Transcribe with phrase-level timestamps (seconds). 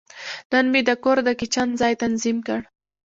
[0.51, 2.61] نن مې د کور د کچن ځای تنظیم کړ.